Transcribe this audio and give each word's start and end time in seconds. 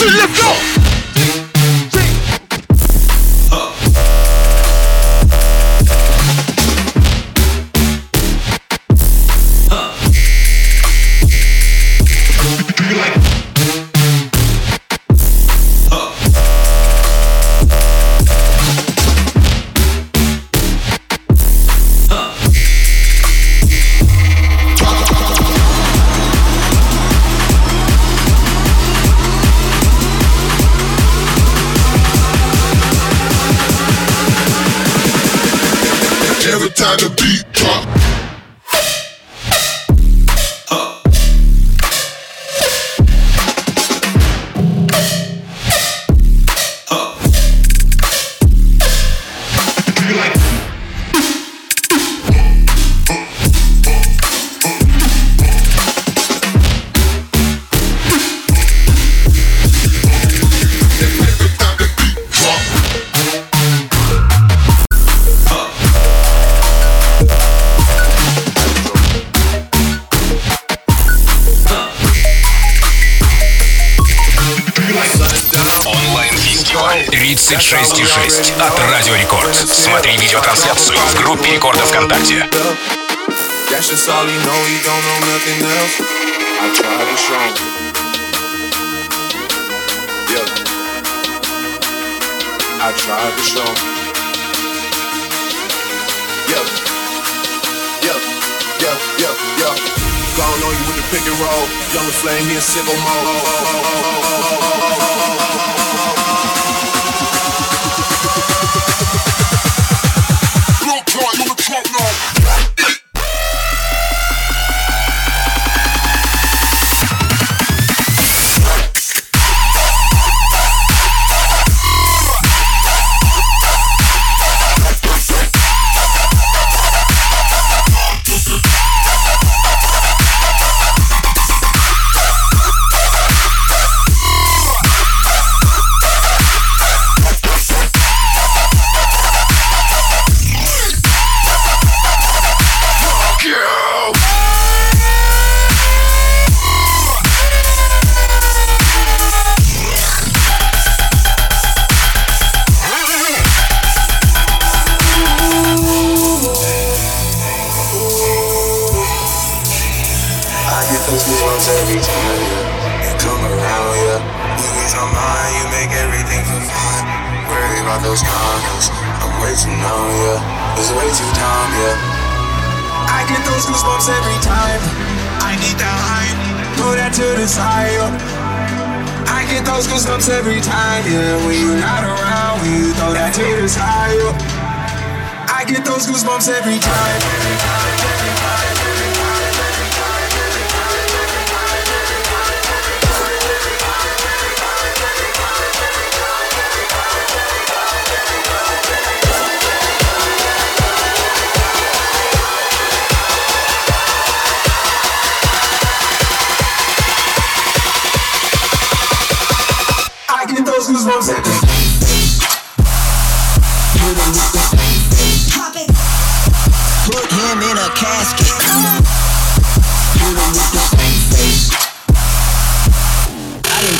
Let's 0.00 0.40
go! 0.40 0.77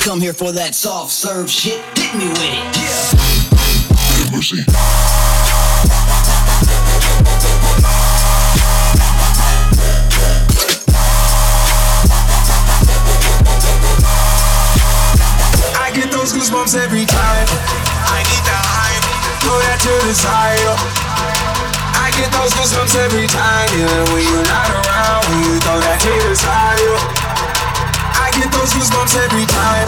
Come 0.08 0.22
here 0.22 0.32
for 0.32 0.52
that 0.52 0.74
soft 0.74 1.12
serve 1.12 1.50
shit. 1.50 1.84
Hit 1.92 2.16
me 2.16 2.32
with 2.32 2.40
it. 2.40 2.64
Yeah. 2.80 4.32
Mercy. 4.32 4.64
I 15.76 15.92
get 15.92 16.08
those 16.08 16.32
goosebumps 16.32 16.72
every 16.72 17.04
time. 17.04 17.44
I 18.08 18.24
need 18.24 18.44
that 18.48 18.64
hype, 18.64 19.04
throw 19.44 19.60
that 19.60 19.76
to 19.76 19.92
the 20.08 20.16
side. 20.16 20.56
I 22.00 22.08
get 22.16 22.32
those 22.32 22.56
goosebumps 22.56 22.96
every 22.96 23.26
time, 23.26 23.68
yeah. 23.76 24.08
When 24.14 24.24
you're 24.24 24.48
not 24.48 24.72
around, 24.72 25.28
when 25.28 25.52
you 25.52 25.60
throw 25.60 25.78
that 25.78 26.00
to 26.00 26.28
the 26.30 26.34
side 26.34 27.17
get 28.38 28.52
those 28.52 28.72
goosebumps 28.72 29.16
every 29.16 29.44
time. 29.46 29.86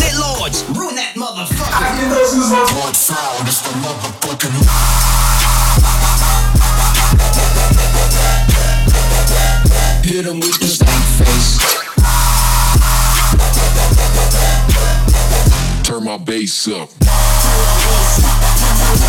Lit 0.00 0.14
lords, 0.16 0.64
ruin 0.70 0.94
that 0.96 1.14
motherfucker. 1.16 1.72
I 1.76 2.00
get 2.00 2.08
those 2.08 2.32
goosebumps. 2.34 2.74
Lord 2.80 2.96
sound 2.96 3.48
is 3.48 3.60
the 3.60 3.70
motherfucking. 3.84 4.56
Hit 10.04 10.24
him 10.26 10.40
with 10.40 10.58
the 10.58 10.66
stank 10.66 11.04
face. 11.20 11.58
Turn 15.84 16.04
my 16.04 16.16
bass 16.16 16.68
up. 16.68 17.09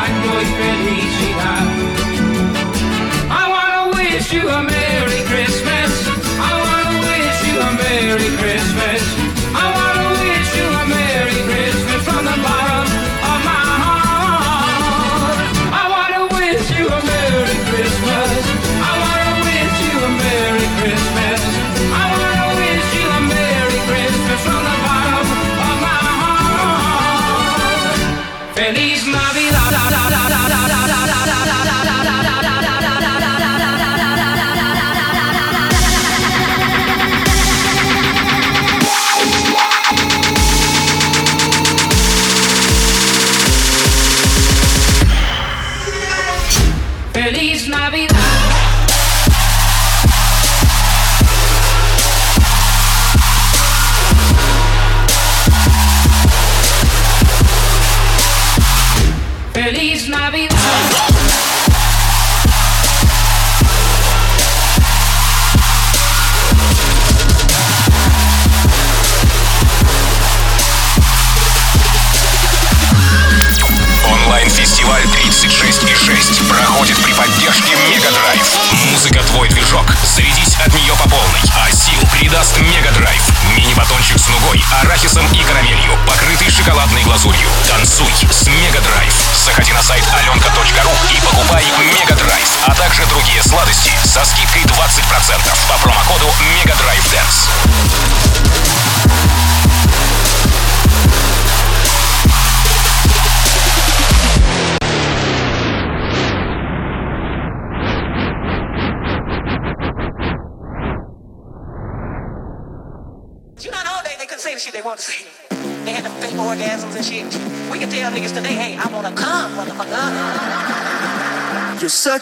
Año 0.00 0.40
y 0.40 0.46
felicidad. 0.60 1.64
I 3.30 3.48
wanna 3.50 3.96
wish 3.96 4.32
you 4.32 4.48
a 4.48 4.62
Merry 4.62 5.22
Christmas. 5.30 5.90
I 6.38 6.52
wanna 6.64 7.00
wish 7.00 7.38
you 7.48 7.60
a 7.60 7.70
Merry 7.72 8.30
Christmas. 8.36 9.28
Navidad. 9.54 10.17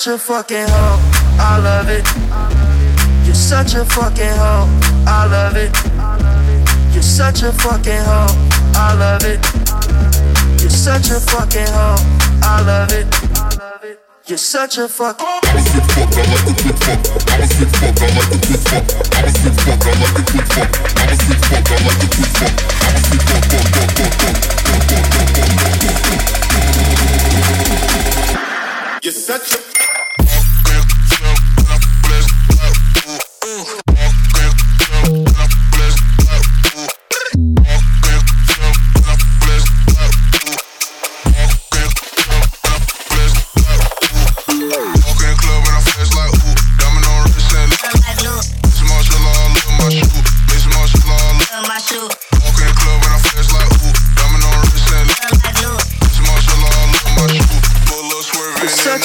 Such 0.07 0.15
a 0.15 0.19
fucking 0.19 0.69
hoe. 0.69 1.01
I 1.41 1.59
love 1.59 1.89
it. 1.89 2.07
You're 3.27 3.35
such 3.35 3.75
a 3.75 3.85
fucking 3.85 4.37
hoe. 4.39 4.69
I 5.05 5.27
love 5.27 5.57
it. 5.57 5.75
You're 6.95 7.03
such 7.03 7.43
a 7.43 7.51
fucking 7.51 8.05
hoe. 8.07 8.31
I 8.77 8.95
love 8.95 9.25
it. 9.25 9.41
You're 10.61 10.71
such 10.71 11.11
a 11.11 11.19
fucking 11.19 11.67
hoe. 11.67 11.97
I 12.41 12.63
love 12.63 12.93
it. 12.93 13.07
You're 14.27 14.39
such 14.39 14.79
a 14.79 14.87
fuck. 14.87 15.17
I 15.21 15.25
fuck, 15.27 16.15
I 16.17 16.23
like 16.31 16.55
good 16.55 16.79
fuck. 16.79 17.03
I 17.27 17.43
fuck, 17.51 17.99
I 17.99 18.15
like 18.15 18.31
good 18.47 18.63
fuck. 18.63 18.87
I 19.11 19.27
the 19.27 19.51
fuck, 19.59 19.83
I 19.83 19.99
like 19.99 20.23
good 20.23 20.51
fuck. 20.55 20.71
I 22.87 23.11
fuck, 23.27 23.45
fuck, 23.51 23.67
fuck. 23.67 24.37
You're 29.03 29.13
such 29.13 29.55
a 29.55 29.76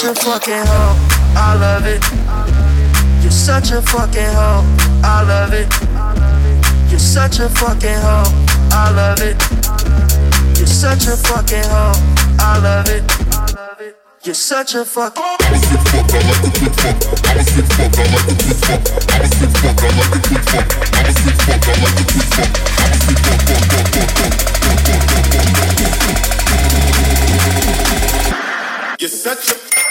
fucking 0.09 0.65
hoe. 0.65 0.97
I 1.35 1.53
love 1.55 1.85
it. 1.85 2.01
You're 3.21 3.31
such 3.31 3.71
a 3.71 3.81
fucking 3.81 4.33
hoe. 4.33 4.65
I 5.03 5.21
love 5.21 5.53
it. 5.53 5.69
You're 6.89 6.99
such 6.99 7.39
a 7.39 7.47
fucking 7.47 7.99
hoe. 8.01 8.25
I 8.71 8.89
love 8.91 9.21
it. 9.21 9.37
You're 10.57 10.65
such 10.67 11.05
a 11.07 11.15
fucking 11.15 11.63
hoe. 11.65 11.93
I 12.39 12.57
love 12.59 12.89
it. 12.89 13.03
You're 14.23 14.33
such 14.33 14.73
a 14.75 14.83
fuck. 14.85 15.13
I 15.17 15.37
was 15.51 15.61
the 15.61 15.77
fuck, 15.77 16.11
I 16.13 16.19
like 16.25 16.41
the 16.41 16.49
good 16.59 16.75
fuck. 16.81 16.97
I 17.25 17.35
like 17.37 17.45
the 17.45 17.61
good 17.61 17.85
fuck. 18.57 18.81
I 19.09 19.21
was 19.21 19.29
the 19.37 19.47
fuck, 19.53 19.81
I 19.81 19.89
like 19.93 20.09
the 20.11 20.21
good 20.29 20.45
fuck. 20.45 20.69
I 20.91 21.05
was 21.05 21.17
the 21.21 21.31
fuck, 21.41 21.61
I 21.61 21.77
like 21.77 21.95
the 21.95 22.05
good 22.09 22.29
fuck. 22.31 22.41
I 22.41 22.65
was 22.87 23.05
the 23.05 23.15
fuck, 23.21 23.37
fuck, 23.37 23.37
fuck, 23.37 23.41
fuck, 23.41 23.61
fuck, 23.61 23.93
fuck, 23.93 24.11
fuck. 24.11 24.41
You're 28.99 29.09
such 29.09 29.51
a 29.51 29.90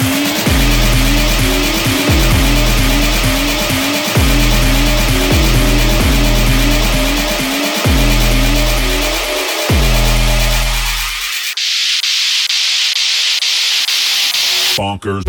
Bonkers. 14.81 15.21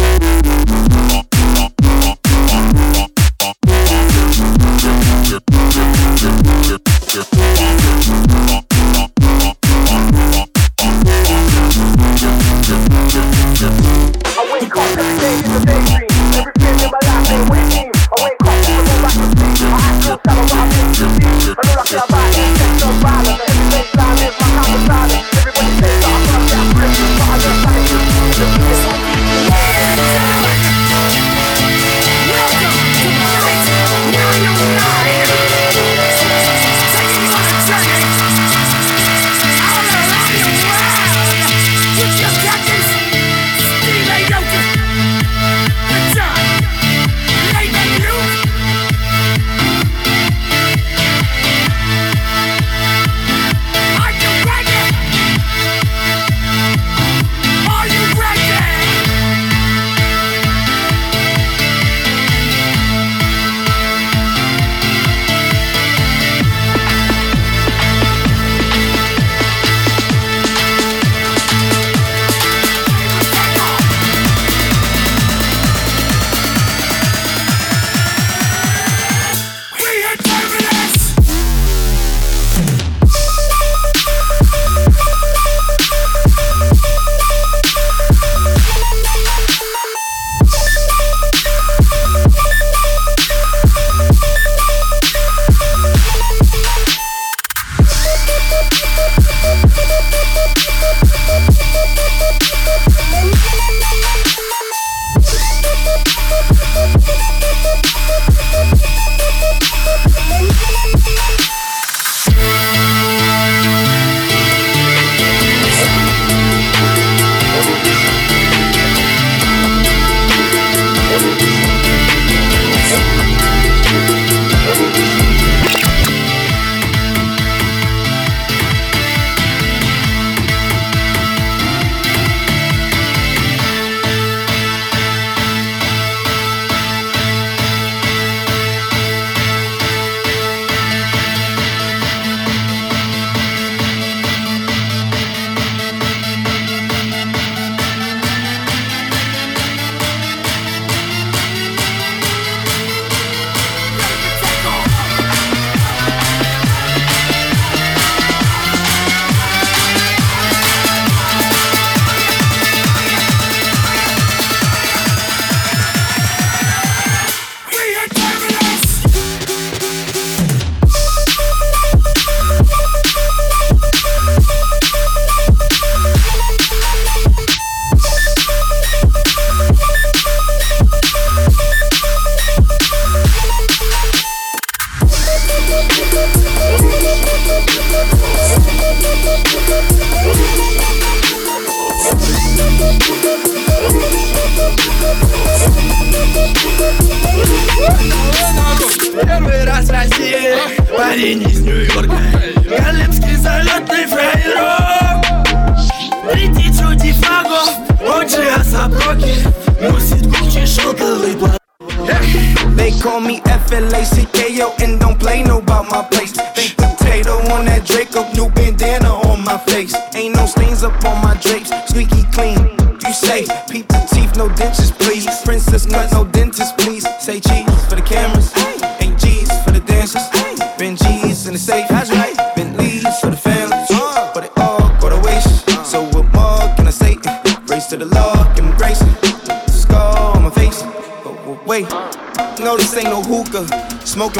Smoking 7.13 7.62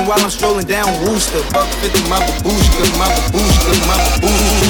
while 0.07 0.21
I'm 0.21 0.31
strolling 0.31 0.67
down 0.67 0.89
Wooster. 1.05 1.43
Buck 1.53 1.69
50, 1.81 2.09
my 2.09 2.19
babushka, 2.19 2.85
my 2.99 3.09
babushka, 3.09 3.73
my 3.87 3.97
babushka. 3.99 4.62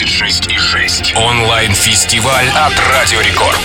36,6. 0.00 1.14
Онлайн-фестиваль 1.14 2.48
от 2.48 2.72
Радио 2.90 3.20
Рекорд. 3.20 3.60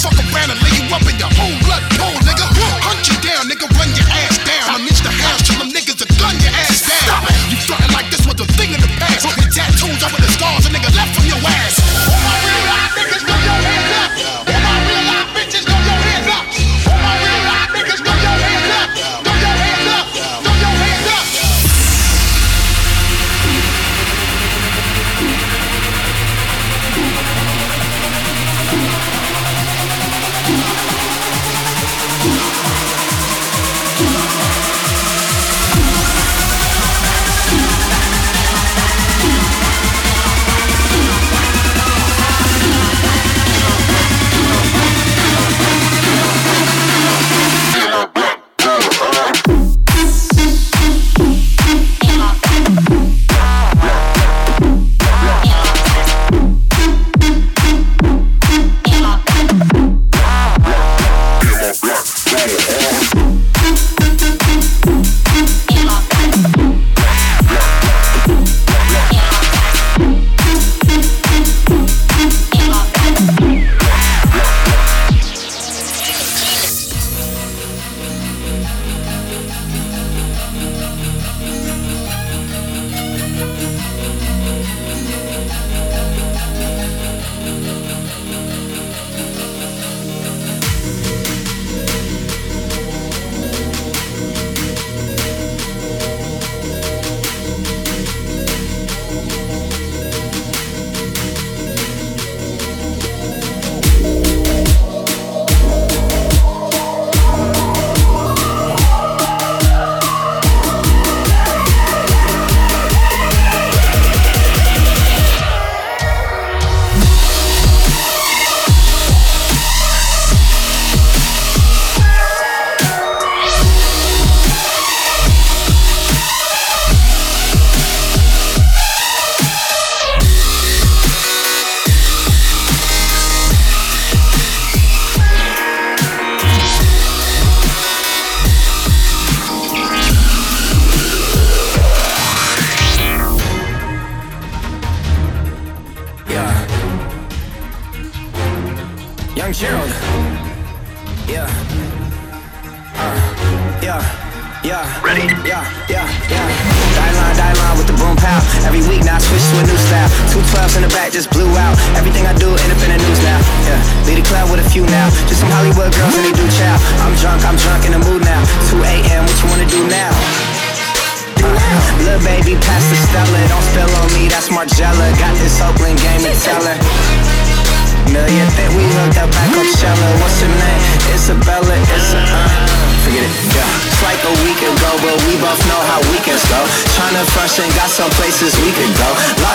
Fuck 0.00 0.16
around 0.32 0.50
and 0.50 0.62
lay 0.62 0.70
you 0.70 0.94
up 0.94 1.02
in 1.02 1.18
your 1.18 1.28
home. 1.36 1.49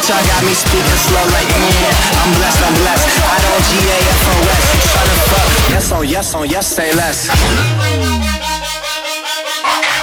Cha 0.06 0.14
got 0.22 0.46
me 0.46 0.54
speaking 0.54 1.02
slow 1.02 1.26
like 1.34 1.50
yeah. 1.50 2.22
I'm 2.22 2.30
blessed, 2.38 2.62
I'm 2.62 2.76
blessed. 2.78 3.10
I 3.26 3.42
don't 3.42 3.64
G 3.66 3.74
A 3.90 3.98
F 4.06 4.22
O 4.30 4.34
S. 4.54 4.66
Tryna 4.94 5.18
fuck. 5.34 5.50
Yes 5.72 5.92
on, 5.92 6.06
yes 6.08 6.36
on, 6.36 6.48
yes 6.48 6.68
say 6.68 6.94
less. 6.94 7.28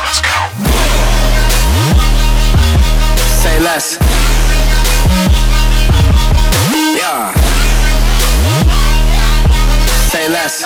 Let's 0.03 0.21
go. 0.27 0.35
Say 3.43 3.61
less. 3.61 3.99
Yeah. 6.99 7.33
Say 10.11 10.27
less. 10.29 10.65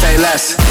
Say 0.00 0.16
less. 0.16 0.69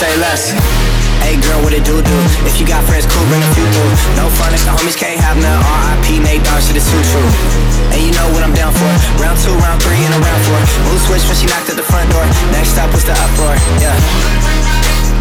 say 0.00 0.16
less. 0.16 0.56
Hey 1.20 1.36
girl, 1.44 1.60
what 1.60 1.76
it 1.76 1.84
do 1.84 2.00
do? 2.00 2.18
If 2.48 2.56
you 2.56 2.64
got 2.64 2.80
friends, 2.88 3.04
cool, 3.04 3.20
bring 3.28 3.44
a 3.44 3.50
few 3.52 3.68
through. 3.68 3.92
No 4.16 4.32
fun 4.32 4.56
if 4.56 4.64
the 4.64 4.72
homies 4.72 4.96
can't 4.96 5.20
have 5.20 5.36
none. 5.36 5.60
R.I.P. 5.60 6.24
Nate 6.24 6.40
Dogg, 6.40 6.64
shit 6.64 6.80
is 6.80 6.88
too 6.88 7.04
true. 7.12 7.28
And 7.92 8.00
you 8.00 8.08
know 8.16 8.24
what 8.32 8.40
I'm 8.40 8.56
down 8.56 8.72
for. 8.72 8.88
Round 9.20 9.36
two, 9.36 9.52
round 9.60 9.76
three, 9.84 10.00
and 10.00 10.16
a 10.16 10.20
round 10.24 10.42
four. 10.48 10.56
Mood 10.88 11.04
switch 11.04 11.20
when 11.28 11.36
she 11.36 11.44
knocked 11.52 11.68
at 11.68 11.76
the 11.76 11.84
front 11.84 12.08
door. 12.08 12.24
Next 12.48 12.72
stop 12.72 12.88
was 12.96 13.04
the 13.04 13.12
uproar. 13.12 13.52
Yeah. 13.76 13.92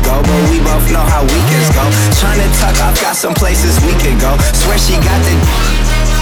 Go, 0.07 0.23
but 0.23 0.41
we 0.47 0.63
both 0.63 0.87
know 0.95 1.03
how 1.03 1.27
weekends 1.27 1.69
go. 1.75 1.83
Tryna 2.15 2.47
tuck 2.63 2.79
off, 2.79 2.95
got 3.03 3.19
some 3.19 3.35
places 3.35 3.75
we 3.83 3.91
could 3.99 4.15
go. 4.15 4.31
Swear 4.63 4.79
she 4.79 4.95
got 5.03 5.19
the. 5.27 5.35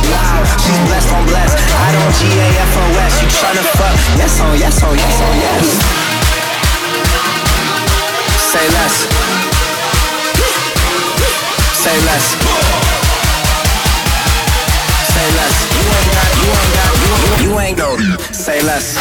Wow, 0.10 0.42
she's 0.66 0.82
blessed 0.90 1.14
on 1.14 1.30
blessed. 1.30 1.62
I 1.62 1.88
don't 1.94 2.14
G 2.18 2.26
A 2.26 2.48
F 2.58 2.74
O 2.74 2.86
S. 3.06 3.14
You 3.22 3.30
tryna 3.38 3.64
fuck? 3.78 3.94
Yes 4.18 4.34
on, 4.42 4.58
yes 4.58 4.82
on, 4.82 4.98
yes 4.98 5.18
on, 5.22 5.34
yes. 5.46 6.17
Say 8.58 8.70
less. 8.70 8.98
Say 11.74 11.98
less. 12.08 12.26
Say 15.14 15.28
less. 15.38 15.58
You 15.78 15.86
ain't 15.98 16.12
got, 16.18 16.30
you 16.42 16.50
ain't 16.58 16.74
got, 16.74 16.92
you, 17.04 17.46
you 17.46 17.60
ain't 17.60 17.78
got. 17.78 17.98
Say 18.34 18.60
less. 18.64 18.98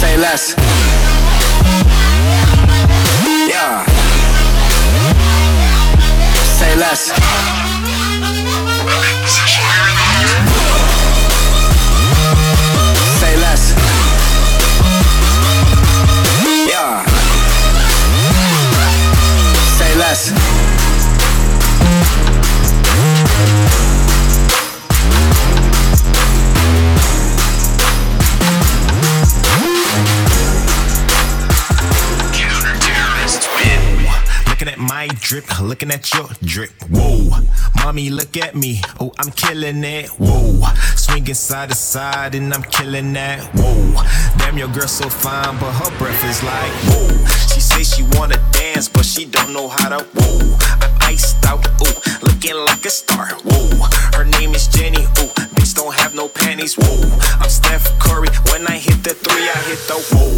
Say 0.00 0.16
less. 0.16 0.56
Yeah. 3.48 3.86
Say 6.58 6.74
less. 6.74 7.63
At 34.66 34.78
my 34.78 35.08
drip, 35.20 35.60
looking 35.60 35.90
at 35.90 36.14
your 36.14 36.26
drip. 36.42 36.70
Whoa, 36.88 37.28
mommy, 37.76 38.08
look 38.08 38.36
at 38.36 38.54
me. 38.54 38.80
Oh, 38.98 39.12
I'm 39.18 39.30
killing 39.32 39.84
it. 39.84 40.08
Whoa, 40.10 40.62
swinging 40.96 41.34
side 41.34 41.68
to 41.68 41.74
side 41.74 42.34
and 42.34 42.54
I'm 42.54 42.62
killing 42.62 43.12
that. 43.12 43.42
Whoa, 43.54 44.02
damn, 44.38 44.56
your 44.56 44.68
girl 44.68 44.88
so 44.88 45.08
fine, 45.10 45.58
but 45.58 45.72
her 45.72 45.98
breath 45.98 46.24
is 46.24 46.42
like 46.42 46.72
whoa 46.86 47.53
say 47.74 47.82
she 47.82 48.02
wanna 48.16 48.38
dance, 48.52 48.88
but 48.88 49.04
she 49.04 49.24
don't 49.24 49.52
know 49.52 49.68
how 49.68 49.88
to 49.88 50.06
woo. 50.14 50.56
I'm 50.82 50.94
iced 51.00 51.44
out, 51.46 51.66
ooh, 51.82 51.98
looking 52.22 52.56
like 52.56 52.84
a 52.84 52.90
star, 52.90 53.30
woo. 53.44 53.70
Her 54.14 54.24
name 54.24 54.54
is 54.54 54.68
Jenny, 54.68 55.02
ooh, 55.02 55.32
bitch 55.56 55.74
don't 55.74 55.94
have 55.94 56.14
no 56.14 56.28
panties, 56.28 56.76
woo. 56.78 57.02
I'm 57.40 57.48
Steph 57.48 57.86
Curry, 57.98 58.28
when 58.50 58.66
I 58.66 58.76
hit 58.76 59.02
the 59.02 59.14
three, 59.14 59.48
I 59.48 59.60
hit 59.68 59.82
the 59.90 59.98
woo. 60.12 60.34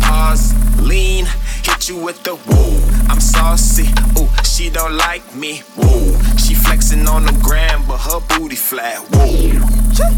Pause, 0.00 0.54
lean, 0.80 1.26
hit 1.62 1.88
you 1.88 1.96
with 1.96 2.22
the 2.24 2.34
woo. 2.34 2.72
I'm 3.08 3.20
saucy, 3.20 3.88
ooh, 4.18 4.28
she 4.44 4.70
don't 4.70 4.96
like 4.96 5.24
me, 5.34 5.62
woo. 5.76 6.18
She 6.36 6.54
flexing 6.54 7.06
on 7.06 7.24
the 7.26 7.38
gram, 7.42 7.84
but 7.86 7.98
her 7.98 8.20
booty 8.30 8.56
flat, 8.56 8.98
woo. 9.12 9.52
Check, 9.94 10.12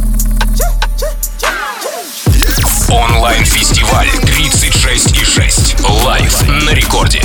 check, 0.57 0.75
check. 0.97 1.34
И 5.13 5.25
6. 5.25 5.77
Лайв 6.05 6.49
на 6.49 6.75
рекорде. 6.75 7.23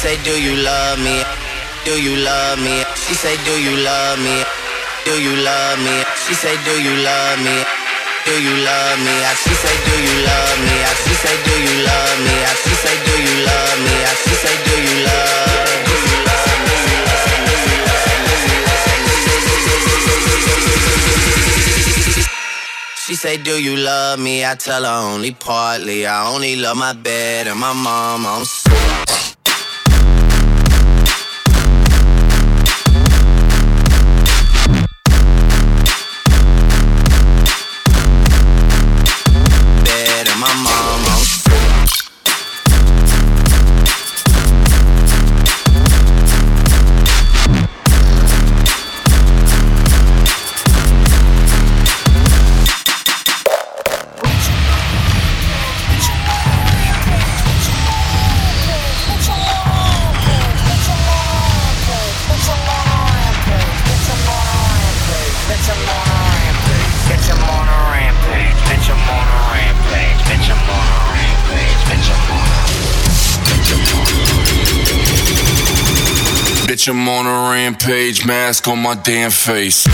say, 0.00 0.16
Do 0.24 0.32
you 0.40 0.56
love 0.64 0.98
me? 0.98 1.20
Do 1.84 1.92
you 2.00 2.16
love 2.24 2.58
me? 2.58 2.84
She 2.96 3.12
say, 3.12 3.36
Do 3.44 3.52
you 3.60 3.76
love 3.84 4.16
me? 4.18 4.36
Do 5.04 5.12
you 5.20 5.36
love 5.44 5.76
me? 5.84 5.96
She 6.24 6.32
say, 6.32 6.56
Do 6.64 6.72
you 6.80 6.94
love 7.04 7.36
me? 7.44 7.56
Do 8.24 8.32
you 8.32 8.54
love 8.64 8.96
me? 9.04 9.12
I 9.28 9.32
She 9.44 9.52
say, 9.52 9.76
Do 9.84 9.94
you 10.00 10.14
love 10.24 10.58
me? 10.64 10.76
I 10.88 10.92
She 11.04 11.14
say, 11.20 11.36
Do 11.44 11.52
you 11.52 11.74
love 11.84 12.18
me? 12.24 12.34
I 12.48 12.52
She 12.64 12.74
say, 12.80 12.96
Do 13.04 13.14
you 13.20 13.34
love 13.44 13.78
me? 13.84 13.94
I 14.00 14.12
She 14.24 14.34
say, 14.40 14.56
Do 14.64 14.74
you 14.88 14.96
love? 15.04 15.68
Do 15.84 15.96
you 16.00 16.16
love 16.24 16.60
me? 16.64 16.80
She 22.96 23.16
say, 23.16 23.36
do 23.38 23.60
you 23.60 23.76
love 23.76 24.20
me? 24.20 24.44
I 24.44 24.54
tell 24.54 24.84
her 24.84 25.12
only 25.12 25.32
partly. 25.32 26.06
I 26.06 26.32
only 26.32 26.54
love 26.54 26.76
my 26.76 26.92
bed 26.92 27.48
and 27.48 27.58
my 27.58 27.72
mom. 27.72 28.24
I'm 28.24 28.44
so 28.44 28.70
I'm 76.90 77.08
on 77.08 77.24
a 77.24 77.52
rampage, 77.52 78.26
mask 78.26 78.66
on 78.66 78.80
my 78.80 78.96
damn 78.96 79.30
face. 79.30 79.86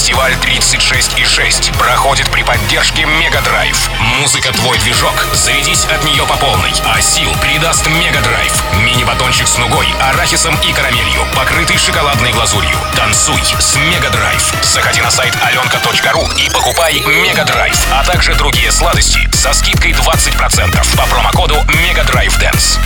Фестиваль 0.00 0.32
36,6 0.32 1.76
проходит 1.76 2.30
при 2.30 2.42
поддержке 2.42 3.04
Мегадрайв. 3.04 3.76
Музыка 4.18 4.50
твой 4.50 4.78
движок. 4.78 5.12
Зарядись 5.34 5.84
от 5.84 6.02
нее 6.04 6.24
по 6.26 6.38
полной. 6.38 6.72
А 6.86 7.02
сил 7.02 7.30
придаст 7.42 7.86
Мегадрайв. 7.86 8.50
Мини-батончик 8.76 9.46
с 9.46 9.58
нугой, 9.58 9.86
арахисом 10.00 10.58
и 10.66 10.72
карамелью, 10.72 11.26
покрытый 11.36 11.76
шоколадной 11.76 12.32
глазурью. 12.32 12.78
Танцуй 12.96 13.42
с 13.42 13.76
Мегадрайв. 13.76 14.42
Заходи 14.62 15.02
на 15.02 15.10
сайт 15.10 15.34
alenka.ru 15.34 16.34
и 16.40 16.48
покупай 16.48 17.00
Мегадрайв, 17.00 17.76
а 17.92 18.02
также 18.02 18.34
другие 18.36 18.72
сладости 18.72 19.28
со 19.34 19.52
скидкой 19.52 19.92
20% 19.92 20.96
по 20.96 21.06
промокоду 21.08 21.62
Мегадрайв 21.74 22.38
Дэнс. 22.38 22.78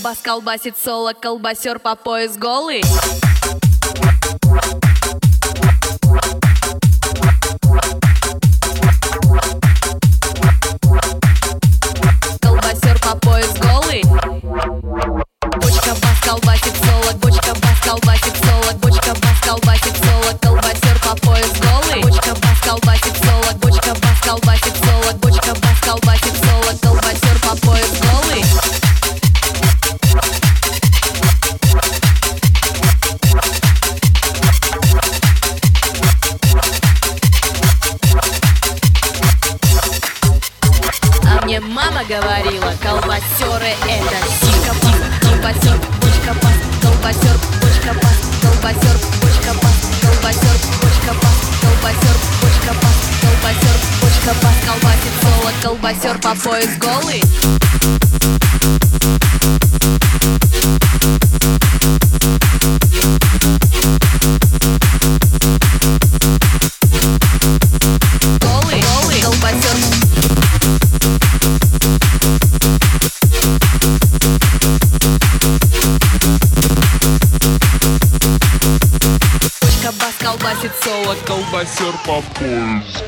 бас 0.00 0.18
колбасит 0.18 0.76
соло, 0.82 1.12
колбасер 1.12 1.78
по 1.78 1.94
пояс 1.94 2.36
голый. 2.36 2.82
колбасер 55.62 56.18
по 56.20 56.34
пояс 56.34 56.78
голый. 56.78 57.22
Колбасит 80.20 80.72
соло, 80.84 81.16
колбасер 81.26 81.94
по 82.06 82.22
пояс. 82.38 82.99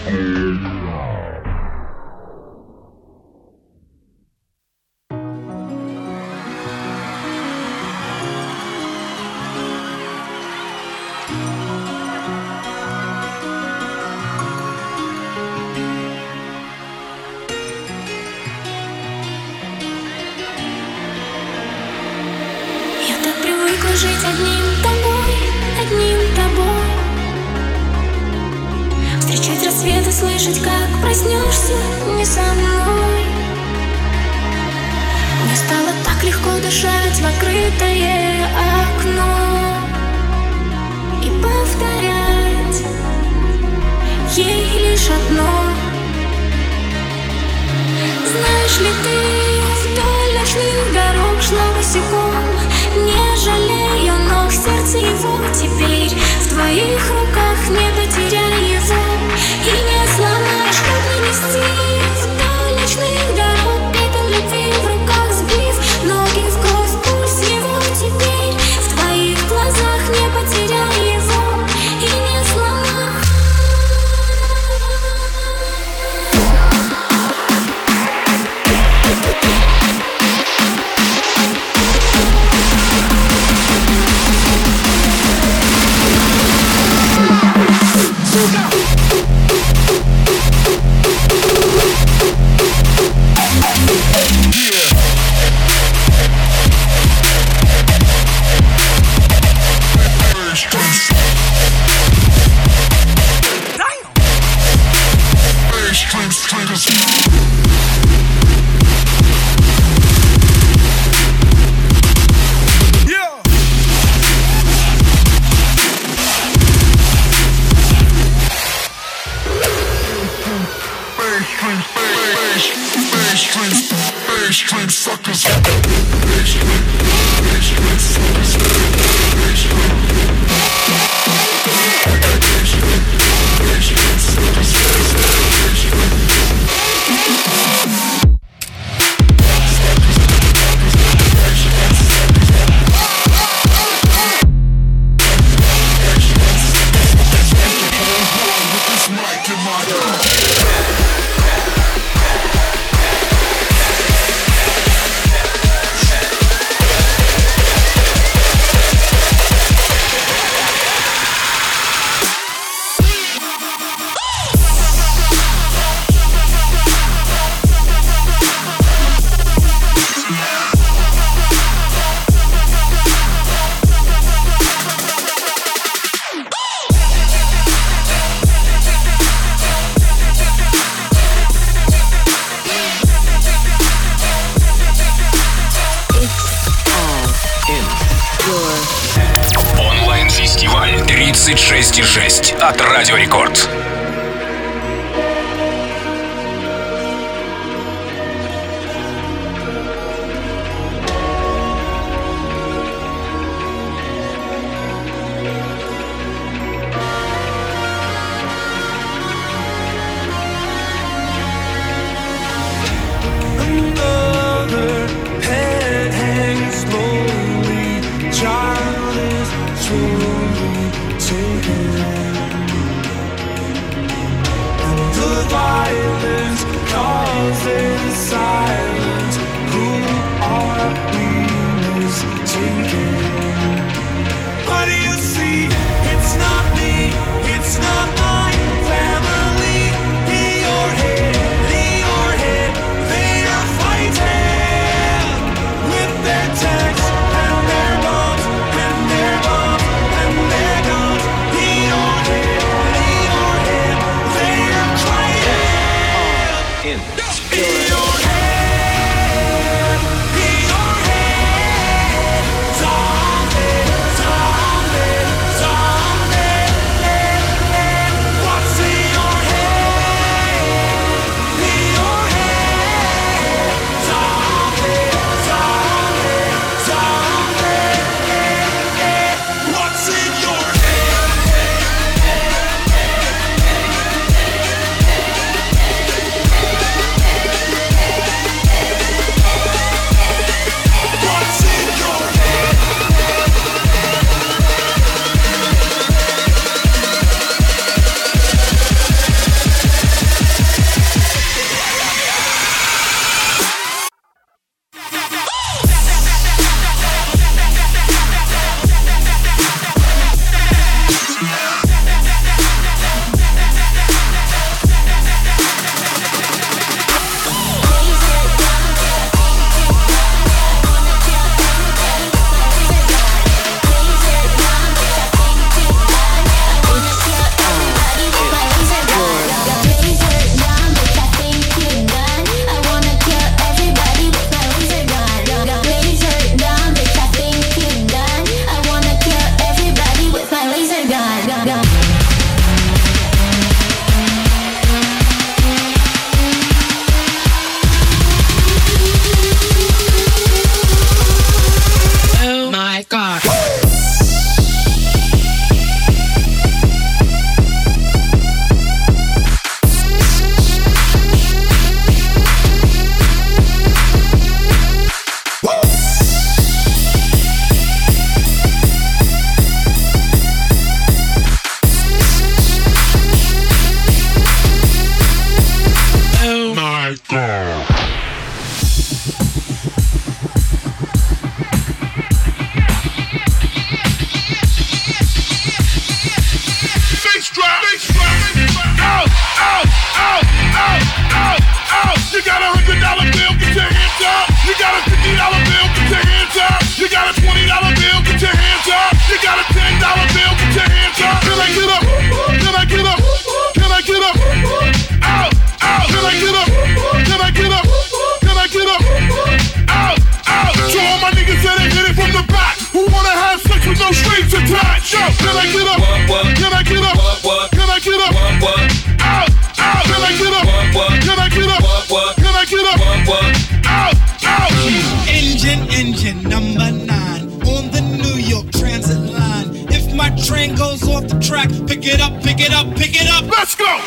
engine 426.13 426.43
number 426.43 426.91
nine 427.07 427.43
on 427.63 427.91
the 427.91 428.01
New 428.23 428.39
York 428.39 428.71
Transit 428.73 429.19
line. 429.33 429.87
If 429.89 430.15
my 430.15 430.29
train 430.37 430.75
goes 430.75 431.03
off 431.09 431.27
the 431.27 431.39
track, 431.41 431.71
pick 431.87 432.07
it 432.07 432.21
up, 432.21 432.43
pick 432.43 432.61
it 432.61 432.73
up, 432.73 432.95
pick 432.97 433.15
it 433.15 433.29
up. 433.31 433.45
Let's 433.51 433.75
go! 433.75 433.99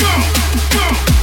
Go! 0.00 1.06
Go! 1.06 1.13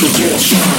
the 0.00 0.06
torture. 0.06 0.77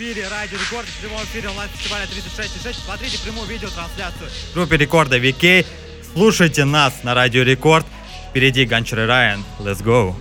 эфире 0.00 0.28
Радио 0.28 0.56
Рекорд, 0.56 0.88
в 0.88 1.00
прямом 1.02 1.22
эфире 1.24 1.50
онлайн-фестиваля 1.50 2.04
36.6. 2.04 2.76
Смотрите 2.86 3.18
прямую 3.18 3.46
видеотрансляцию 3.46 4.30
в 4.50 4.54
группе 4.54 4.78
Рекорда 4.78 5.18
VK. 5.18 5.66
Слушайте 6.14 6.64
нас 6.64 7.02
на 7.02 7.12
Радио 7.12 7.42
Рекорд. 7.42 7.84
Впереди 8.30 8.64
Ганчер 8.64 9.00
и 9.00 9.04
Райан. 9.04 9.44
Let's 9.58 9.84
go! 9.84 10.14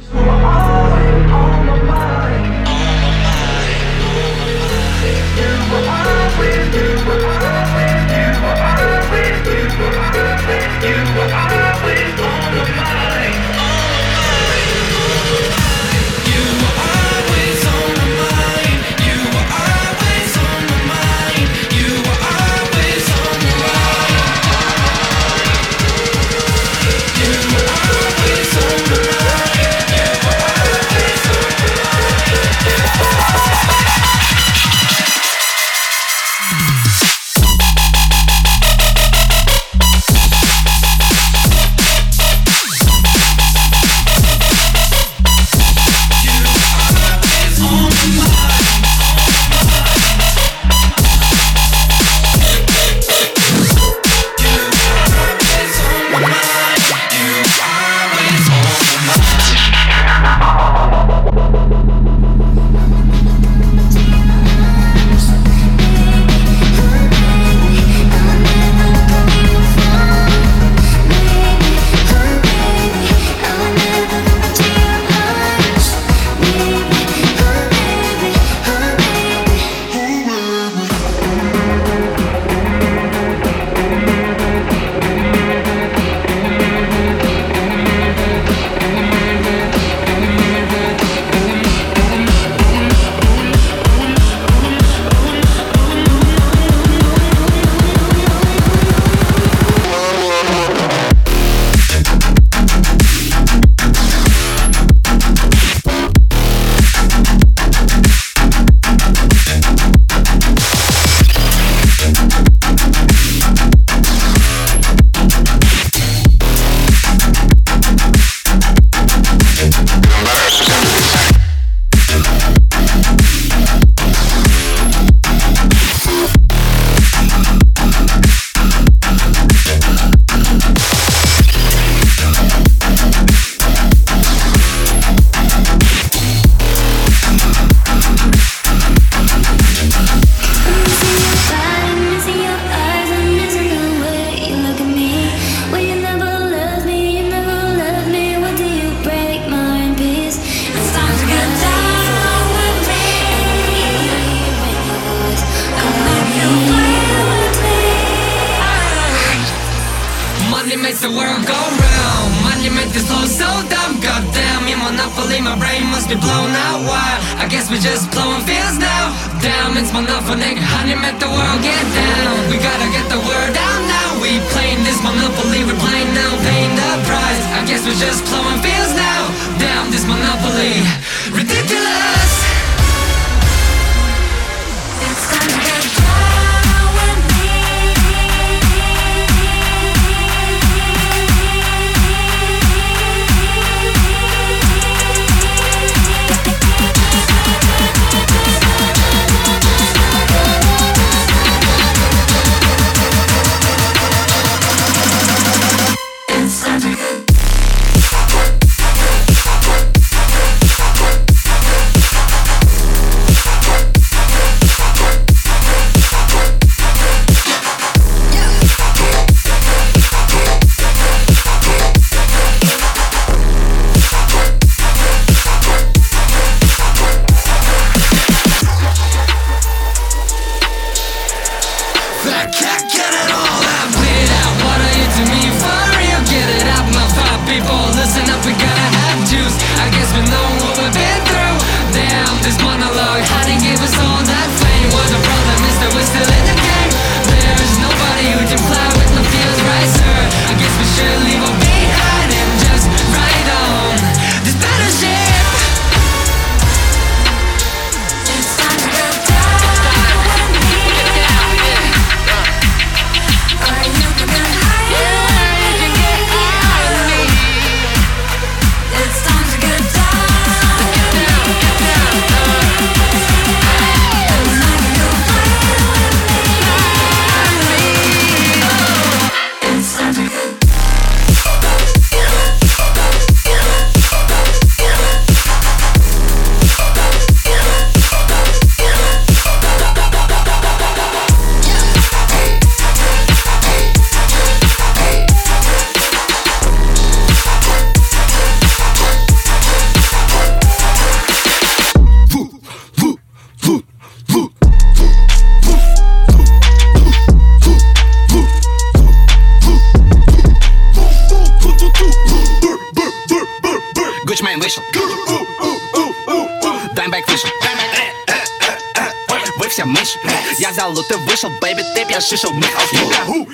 шишел 322.29 322.51
мне 322.51 322.67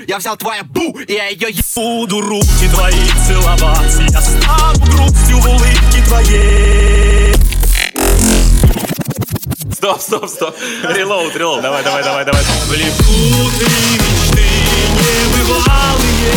Я 0.07 0.17
взял 0.17 0.35
твоя 0.35 0.63
бу, 0.63 0.97
и 0.99 1.13
я 1.13 1.29
ее 1.29 1.47
Буду 1.75 2.21
руки 2.21 2.67
твои 2.73 2.93
целовать 3.25 3.95
Я 4.09 4.21
стану 4.21 4.85
грустью 4.85 5.39
в 5.39 5.47
улыбке 5.47 6.03
твоей 6.05 7.35
Стоп, 9.71 10.01
стоп, 10.01 10.29
стоп. 10.29 10.55
Релоуд, 10.83 11.35
релоуд. 11.35 11.61
Давай, 11.61 11.83
давай, 11.83 12.03
давай, 12.03 12.25
давай. 12.25 12.41
Влеку 12.67 13.13
мечты 13.59 14.45
небывалые, 15.35 16.33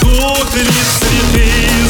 Цветут 0.00 0.54
ли 0.56 0.66
цветы 0.98 1.83